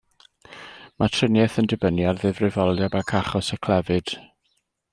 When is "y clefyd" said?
3.57-4.15